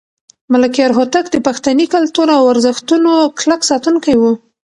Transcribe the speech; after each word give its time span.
ملکیار 0.51 0.91
هوتک 0.97 1.25
د 1.31 1.37
پښتني 1.47 1.85
کلتور 1.93 2.27
او 2.37 2.43
ارزښتونو 2.53 3.11
کلک 3.39 3.61
ساتونکی 3.69 4.15
و. 4.19 4.23